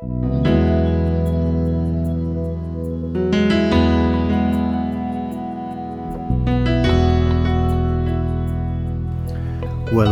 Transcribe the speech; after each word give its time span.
Well, 0.00 0.14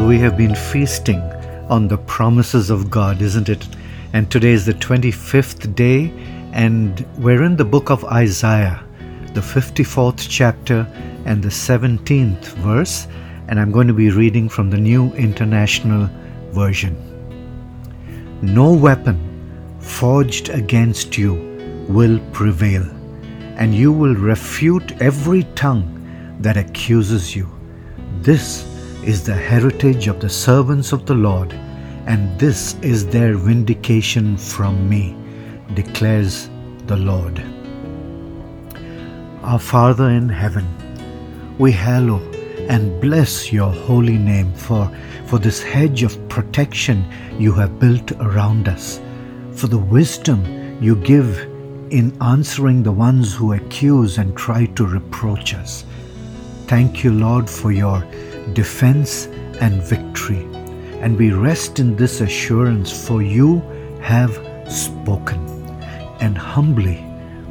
we 0.09 0.19
have 0.19 0.37
been 0.37 0.57
feasting 0.57 1.21
on 1.71 1.87
the 1.87 1.99
promises 1.99 2.69
of 2.69 2.91
God, 2.91 3.23
isn't 3.23 3.49
it? 3.49 3.69
And 4.13 4.29
today 4.29 4.51
is 4.51 4.67
the 4.67 4.75
25th 4.75 5.73
day, 5.77 6.13
and 6.53 7.07
we're 7.19 7.45
in 7.45 7.55
the 7.55 7.65
book 7.65 7.89
of 7.89 8.05
Isaiah, 8.07 8.83
the 9.35 9.41
54th 9.41 10.27
chapter 10.29 10.85
and 11.27 11.41
the 11.45 11.49
17th 11.49 12.47
verse, 12.57 13.07
and 13.47 13.61
I'm 13.61 13.71
going 13.71 13.87
to 13.87 13.95
be 13.95 14.11
reading 14.11 14.49
from 14.49 14.69
the 14.71 14.79
New 14.79 15.13
International 15.13 16.11
Version. 16.51 16.97
No 18.43 18.73
weapon 18.73 19.26
forged 19.87 20.49
against 20.49 21.17
you 21.17 21.35
will 21.89 22.19
prevail, 22.33 22.83
and 23.57 23.75
you 23.75 23.93
will 23.93 24.15
refute 24.15 25.01
every 25.01 25.45
tongue 25.55 25.93
that 26.41 26.57
accuses 26.57 27.35
you. 27.35 27.49
This 28.21 28.65
is 29.05 29.25
the 29.25 29.35
heritage 29.35 30.09
of 30.09 30.21
the 30.21 30.29
servants 30.29 30.93
of 30.93 31.07
the 31.07 31.15
Lord, 31.15 31.53
and 32.07 32.39
this 32.39 32.75
is 32.83 33.07
their 33.07 33.37
vindication 33.37 34.37
from 34.37 34.89
me, 34.89 35.17
declares 35.75 36.51
the 36.87 36.97
Lord. 36.97 37.43
Our 39.43 39.61
Father 39.61 40.11
in 40.11 40.29
heaven, 40.29 40.67
we 41.59 41.73
hallow 41.73 42.21
and 42.69 43.01
bless 43.01 43.53
your 43.53 43.71
holy 43.71 44.19
name 44.19 44.53
for, 44.55 44.91
for 45.27 45.39
this 45.39 45.63
hedge 45.63 46.03
of 46.03 46.29
protection 46.29 47.05
you 47.39 47.53
have 47.53 47.79
built 47.79 48.11
around 48.13 48.69
us, 48.69 49.01
for 49.57 49.69
the 49.69 49.79
wisdom 49.79 50.45
you 50.83 50.97
give 50.97 51.39
in 51.91 52.17
answering 52.21 52.83
the 52.83 52.93
ones 52.93 53.35
who 53.35 53.55
accuse 53.55 54.19
and 54.19 54.37
try 54.37 54.67
to 54.67 54.87
reproach 54.87 55.55
us. 55.55 55.85
Thank 56.67 57.03
you, 57.03 57.13
Lord, 57.13 57.49
for 57.49 57.73
your 57.73 58.07
defense 58.53 59.27
and 59.61 59.83
victory. 59.83 60.47
And 61.01 61.17
we 61.17 61.33
rest 61.33 61.79
in 61.79 61.97
this 61.97 62.21
assurance, 62.21 62.91
for 63.07 63.23
you 63.23 63.61
have 64.03 64.35
spoken. 64.71 65.39
And 66.21 66.37
humbly 66.37 67.05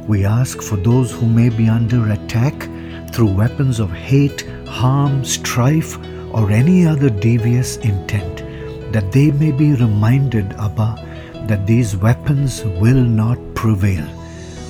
we 0.06 0.24
ask 0.24 0.62
for 0.62 0.76
those 0.76 1.10
who 1.10 1.26
may 1.26 1.48
be 1.48 1.68
under 1.68 2.12
attack 2.12 2.68
through 3.12 3.32
weapons 3.32 3.80
of 3.80 3.90
hate, 3.90 4.46
harm, 4.68 5.24
strife, 5.24 5.98
or 6.32 6.50
any 6.50 6.86
other 6.86 7.10
devious 7.10 7.78
intent, 7.78 8.44
that 8.92 9.10
they 9.10 9.30
may 9.32 9.50
be 9.50 9.72
reminded, 9.74 10.52
Abba, 10.52 11.02
that 11.48 11.66
these 11.66 11.96
weapons 11.96 12.64
will 12.64 13.02
not 13.02 13.38
prevail, 13.54 14.06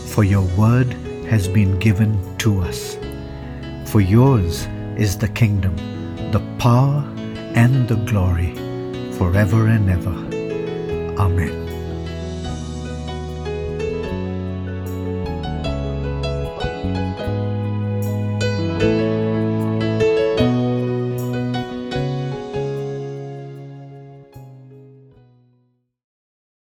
for 0.07 0.25
your 0.25 0.47
word 0.57 0.93
has 1.29 1.49
been 1.49 1.79
given 1.79 2.19
to 2.39 2.61
us. 2.61 2.99
For 3.87 4.01
yours 4.01 4.67
is 4.97 5.19
the 5.19 5.29
kingdom 5.29 5.77
the 6.33 6.41
power 6.59 7.05
and 7.55 7.89
the 7.89 7.97
glory 8.11 8.53
forever 9.13 9.69
and 9.69 9.89
ever. 9.89 10.17
Amen. 11.19 11.76